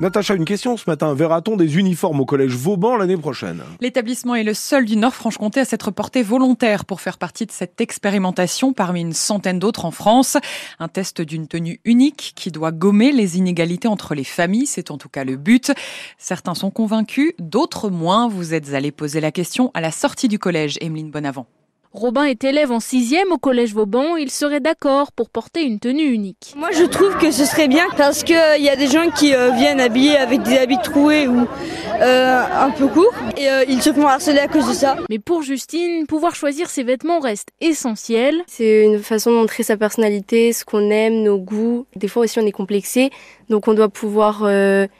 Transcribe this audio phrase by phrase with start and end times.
[0.00, 1.14] Natacha, une question ce matin.
[1.14, 3.62] Verra-t-on des uniformes au collège Vauban l'année prochaine?
[3.80, 7.80] L'établissement est le seul du Nord-Franche-Comté à s'être porté volontaire pour faire partie de cette
[7.80, 10.36] expérimentation parmi une centaine d'autres en France.
[10.80, 14.98] Un test d'une tenue unique qui doit gommer les inégalités entre les familles, c'est en
[14.98, 15.70] tout cas le but.
[16.18, 18.26] Certains sont convaincus, d'autres moins.
[18.26, 21.46] Vous êtes allés poser la question à la sortie du collège, Emeline Bonavent.
[21.94, 24.16] Robin est élève en sixième au collège Vauban.
[24.16, 26.52] Il serait d'accord pour porter une tenue unique.
[26.56, 29.32] Moi, je trouve que ce serait bien parce qu'il il y a des gens qui
[29.32, 31.46] euh, viennent habillés avec des habits troués ou
[32.00, 34.96] euh, un peu courts et euh, ils se font harceler à cause de ça.
[35.08, 38.42] Mais pour Justine, pouvoir choisir ses vêtements reste essentiel.
[38.48, 41.86] C'est une façon de montrer sa personnalité, ce qu'on aime, nos goûts.
[41.94, 43.10] Des fois aussi, on est complexé,
[43.50, 44.42] donc on doit pouvoir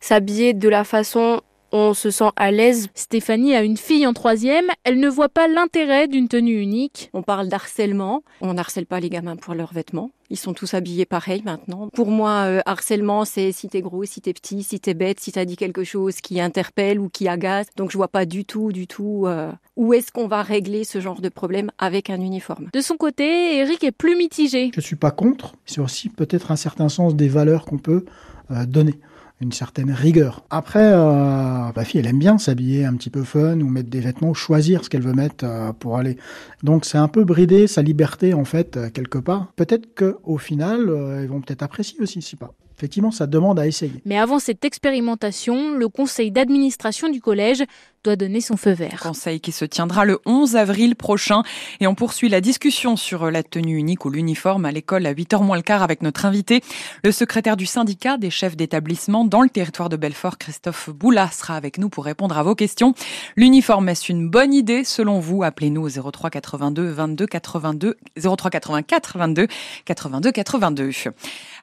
[0.00, 1.40] s'habiller de la façon
[1.72, 2.88] on se sent à l'aise.
[2.94, 7.10] Stéphanie a une fille en troisième, elle ne voit pas l'intérêt d'une tenue unique.
[7.12, 10.10] On parle d'harcèlement, on n'harcèle pas les gamins pour leurs vêtements.
[10.30, 11.88] Ils sont tous habillés pareil maintenant.
[11.92, 15.30] Pour moi, euh, harcèlement, c'est si t'es gros, si t'es petit, si t'es bête, si
[15.32, 17.66] t'as dit quelque chose qui interpelle ou qui agace.
[17.76, 21.00] Donc je vois pas du tout, du tout euh, où est-ce qu'on va régler ce
[21.00, 22.68] genre de problème avec un uniforme.
[22.72, 24.70] De son côté, Eric est plus mitigé.
[24.74, 25.52] Je suis pas contre.
[25.66, 28.06] C'est aussi peut-être un certain sens des valeurs qu'on peut
[28.50, 28.94] euh, donner
[29.42, 30.44] une certaine rigueur.
[30.50, 34.00] Après, euh, ma fille, elle aime bien s'habiller un petit peu fun ou mettre des
[34.00, 36.16] vêtements, choisir ce qu'elle veut mettre euh, pour aller.
[36.62, 39.52] Donc c'est un peu brider sa liberté en fait euh, quelque part.
[39.56, 40.80] Peut-être que au final,
[41.22, 42.54] ils vont peut-être apprécier aussi, si pas.
[42.76, 44.02] Effectivement, ça demande à essayer.
[44.04, 47.64] Mais avant cette expérimentation, le conseil d'administration du collège
[48.04, 48.98] doit donner son feu vert.
[49.00, 51.42] Conseil qui se tiendra le 11 avril prochain
[51.78, 55.42] et on poursuit la discussion sur la tenue unique ou l'uniforme à l'école à 8h
[55.44, 56.62] moins le quart avec notre invité,
[57.04, 61.54] le secrétaire du syndicat des chefs d'établissement dans le territoire de Belfort, Christophe Boula sera
[61.54, 62.94] avec nous pour répondre à vos questions.
[63.36, 69.18] L'uniforme est une bonne idée selon vous Appelez-nous au 03 82 22 82 03 84
[69.18, 69.46] 22
[69.84, 70.90] 82 82.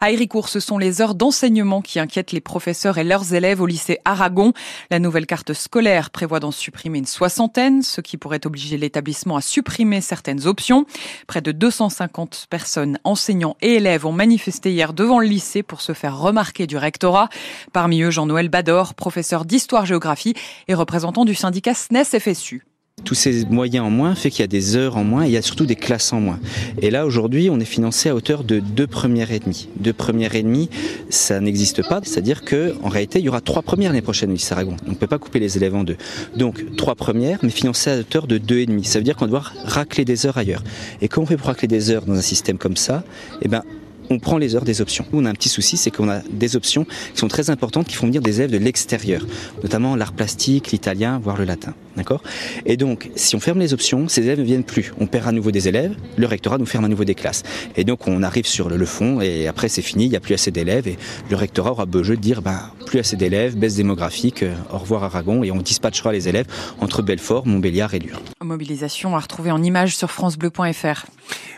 [0.02, 3.66] À Héricourt, ce sont les heures d'enseignement qui inquiètent les professeurs et leurs élèves au
[3.66, 4.54] lycée Aragon.
[4.90, 9.42] La nouvelle carte scolaire prévoit d'en supprimer une soixantaine, ce qui pourrait obliger l'établissement à
[9.42, 10.86] supprimer certaines options.
[11.28, 15.92] Près de 250 personnes, enseignants et élèves ont manifesté hier devant le lycée pour se
[15.92, 17.28] faire remarquer du rectorat.
[17.74, 20.34] Parmi eux, Jean-Noël Bador, professeur d'histoire-géographie
[20.70, 22.69] et représentant du syndicat SNES-FSU.
[23.04, 25.32] Tous ces moyens en moins fait qu'il y a des heures en moins et il
[25.32, 26.40] y a surtout des classes en moins.
[26.82, 29.68] Et là, aujourd'hui, on est financé à hauteur de deux premières et demie.
[29.78, 30.70] Deux premières et demie,
[31.10, 32.02] ça n'existe pas.
[32.04, 34.78] C'est-à-dire que, en réalité, il y aura trois premières l'année prochaine au lycée Aragon.
[34.88, 35.98] On ne peut pas couper les élèves en deux.
[36.36, 38.84] Donc, trois premières, mais financées à hauteur de deux et demi.
[38.84, 40.64] Ça veut dire qu'on doit racler des heures ailleurs.
[41.02, 43.04] Et comment on fait pour racler des heures dans un système comme ça
[43.42, 43.64] Eh ben,
[44.10, 45.06] on prend les heures des options.
[45.14, 47.96] On a un petit souci, c'est qu'on a des options qui sont très importantes, qui
[47.96, 49.26] font venir des élèves de l'extérieur,
[49.64, 51.74] notamment l'art plastique, l'italien, voire le latin.
[51.96, 52.22] D'accord?
[52.66, 54.94] Et donc, si on ferme les options, ces élèves ne viennent plus.
[55.00, 57.44] On perd à nouveau des élèves, le rectorat nous ferme à nouveau des classes.
[57.76, 60.34] Et donc, on arrive sur le, fond, et après, c'est fini, il n'y a plus
[60.34, 60.98] assez d'élèves, et
[61.30, 64.78] le rectorat aura beau jeu de dire, ben, plus assez d'élèves, baisse démographique, euh, au
[64.78, 66.46] revoir Aragon, et on dispatchera les élèves
[66.80, 68.22] entre Belfort, Montbéliard et Lure.
[68.44, 71.06] Mobilisation à retrouver en images sur francebleu.fr.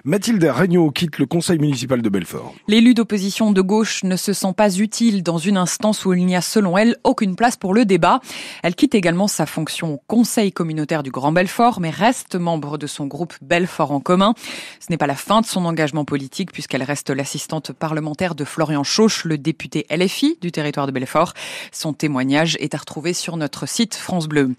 [0.04, 2.56] Mathilde Regnault quitte le conseil municipal de Belfort.
[2.68, 6.36] L'élu d'opposition de gauche ne se sent pas utile dans une instance où il n'y
[6.36, 8.20] a, selon elle, aucune place pour le débat.
[8.64, 12.88] Elle quitte également sa fonction au conseil communautaire du Grand Belfort, mais reste membre de
[12.88, 14.34] son groupe Belfort en commun.
[14.80, 18.84] Ce n'est pas la fin de son engagement politique puisqu'elle reste l'assistante parlementaire de Florian
[18.84, 21.34] Chauche, le député LFI du territoire de Belfort.
[21.72, 24.56] Son témoignage est à retrouver sur notre site France Bleu.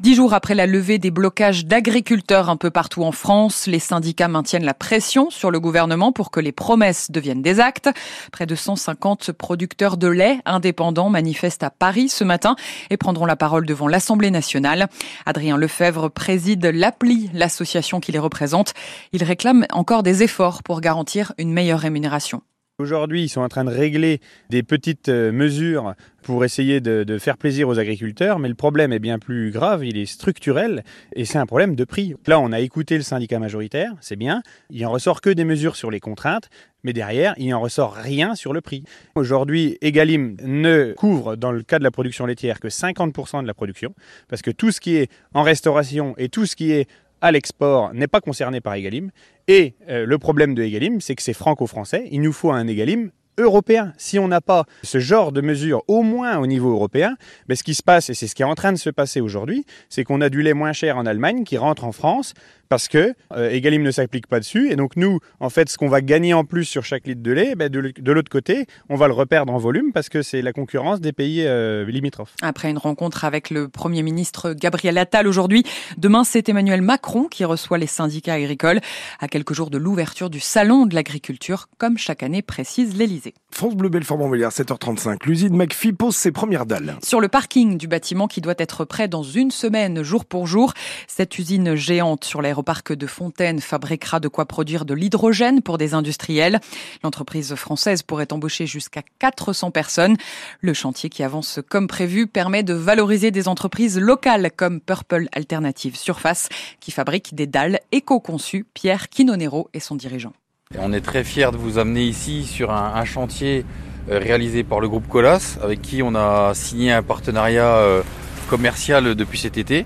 [0.00, 4.26] Dix jours après la levée des blocages d'agriculteurs un peu partout en France, les syndicats
[4.26, 7.88] maintiennent la pression sur le gouvernement pour que les promesses deviennent des actes.
[8.32, 12.56] Près de 150 producteurs de lait indépendants manifestent à Paris ce matin
[12.88, 14.88] et prendront la parole devant l'Assemblée nationale.
[15.26, 18.74] Adrien Lefebvre préside l'APLI, l'association qui les représente.
[19.12, 22.42] Il réclame encore des efforts pour garantir une meilleure rémunération.
[22.80, 25.92] Aujourd'hui, ils sont en train de régler des petites euh, mesures
[26.22, 29.98] pour essayer de, faire plaisir aux agriculteurs, mais le problème est bien plus grave, il
[29.98, 30.82] est structurel,
[31.14, 32.14] et c'est un problème de prix.
[32.26, 35.76] Là, on a écouté le syndicat majoritaire, c'est bien, il en ressort que des mesures
[35.76, 36.48] sur les contraintes,
[36.82, 38.84] mais derrière, il n'en ressort rien sur le prix.
[39.14, 43.54] Aujourd'hui, Egalim ne couvre, dans le cas de la production laitière, que 50% de la
[43.54, 43.94] production,
[44.28, 46.88] parce que tout ce qui est en restauration et tout ce qui est
[47.20, 49.10] à l'export n'est pas concerné par Egalim.
[49.48, 52.08] Et euh, le problème de Egalim, c'est que c'est franco-français.
[52.10, 53.92] Il nous faut un Egalim européen.
[53.96, 57.16] Si on n'a pas ce genre de mesures, au moins au niveau européen,
[57.48, 59.20] ben ce qui se passe, et c'est ce qui est en train de se passer
[59.20, 62.34] aujourd'hui, c'est qu'on a du lait moins cher en Allemagne qui rentre en France
[62.70, 64.70] parce que euh, Egalim ne s'applique pas dessus.
[64.70, 67.32] Et donc nous, en fait, ce qu'on va gagner en plus sur chaque litre de
[67.32, 70.52] lait, ben, de, l'autre côté, on va le reperdre en volume parce que c'est la
[70.52, 72.34] concurrence des pays euh, limitrophes.
[72.40, 75.64] Après une rencontre avec le Premier ministre Gabriel Attal aujourd'hui,
[75.98, 78.80] demain c'est Emmanuel Macron qui reçoit les syndicats agricoles
[79.18, 83.29] à quelques jours de l'ouverture du Salon de l'agriculture, comme chaque année précise l'Elysée.
[83.50, 85.26] France Bleu Belfort Montbéliard, 7h35.
[85.26, 86.96] L'usine McPhee pose ses premières dalles.
[87.02, 90.72] Sur le parking du bâtiment qui doit être prêt dans une semaine, jour pour jour,
[91.08, 95.92] cette usine géante sur l'aéroparc de Fontaine fabriquera de quoi produire de l'hydrogène pour des
[95.92, 96.60] industriels.
[97.04, 100.16] L'entreprise française pourrait embaucher jusqu'à 400 personnes.
[100.60, 105.96] Le chantier qui avance comme prévu permet de valoriser des entreprises locales comme Purple Alternative
[105.96, 106.48] Surface
[106.80, 108.64] qui fabrique des dalles éco-conçues.
[108.72, 110.32] Pierre Quinonero est son dirigeant.
[110.78, 113.64] On est très fiers de vous amener ici sur un, chantier
[114.08, 118.02] euh, réalisé par le groupe Colas, avec qui on a signé un partenariat euh,
[118.48, 119.84] commercial depuis cet été.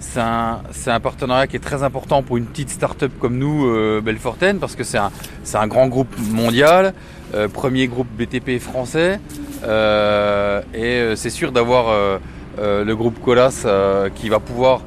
[0.00, 4.58] C'est un, partenariat qui est très important pour une petite start-up comme nous, euh, Belfortaine,
[4.58, 6.94] parce que c'est un, grand groupe mondial,
[7.32, 9.20] euh, premier groupe BTP français,
[9.62, 12.18] et c'est sûr d'avoir
[12.58, 14.80] le groupe Colas qui va pouvoir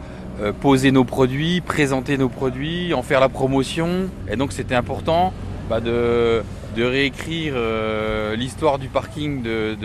[0.62, 4.10] poser nos produits, présenter nos produits, en faire la promotion.
[4.30, 5.34] Et donc c'était important
[5.70, 6.44] bah, de,
[6.78, 9.76] réécrire euh, l'histoire du parking de,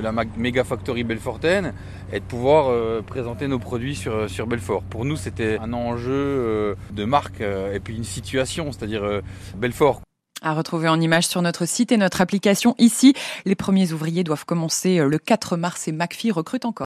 [0.00, 1.72] la Mega Factory Belfortaine
[2.12, 4.82] et de pouvoir euh, présenter nos produits sur, Belfort.
[4.82, 9.22] Pour nous c'était un enjeu euh, de marque euh, et puis une situation, c'est-à-dire euh,
[9.56, 10.02] Belfort.
[10.42, 13.14] À retrouver en image sur notre site et notre application ici.
[13.44, 16.80] Les premiers ouvriers doivent commencer le 4 mars et McPhee recrute encore.